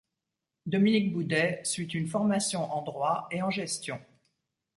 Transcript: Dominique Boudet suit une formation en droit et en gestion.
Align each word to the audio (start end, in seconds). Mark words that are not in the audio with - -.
Dominique 0.65 1.13
Boudet 1.13 1.61
suit 1.63 1.85
une 1.93 2.07
formation 2.07 2.63
en 2.73 2.81
droit 2.81 3.27
et 3.29 3.43
en 3.43 3.51
gestion. 3.51 4.01